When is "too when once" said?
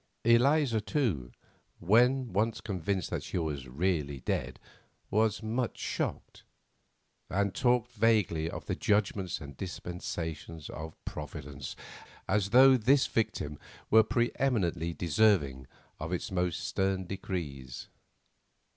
0.81-2.59